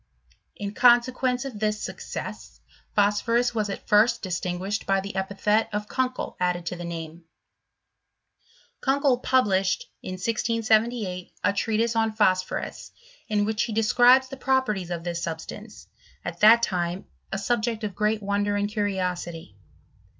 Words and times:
In 0.55 0.73
consequence 0.73 1.45
of 1.45 1.59
this 1.59 1.79
success, 1.79 2.59
phosphorus 2.95 3.53
was 3.53 3.69
at 3.69 3.87
first 3.87 4.23
distinguished 4.23 4.87
by 4.87 4.99
the 4.99 5.15
epithet 5.15 5.69
of 5.71 5.87
Kunkel 5.87 6.35
added 6.39 6.65
to 6.65 6.75
the 6.75 6.83
name. 6.83 7.25
Kunkel 8.81 9.19
published, 9.19 9.91
in 10.01 10.13
1678, 10.13 11.33
a 11.43 11.53
treatise 11.53 11.95
on 11.95 12.13
phosphorus, 12.13 12.91
in 13.27 13.45
which 13.45 13.61
he 13.61 13.73
describes 13.73 14.27
the 14.27 14.37
properties 14.37 14.89
of 14.89 15.03
this 15.03 15.21
substance, 15.21 15.87
at 16.25 16.39
that 16.39 16.63
time 16.63 17.05
a 17.31 17.37
subject 17.37 17.83
of 17.83 17.93
great 17.93 18.23
wonder 18.23 18.55
and 18.55 18.67
curiosity. 18.69 19.55